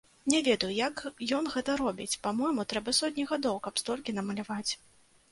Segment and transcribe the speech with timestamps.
[0.33, 1.01] Не ведаю, як
[1.39, 4.71] ён гэта робіць, па-мойму, трэба сотні гадоў, каб столькі намаляваць.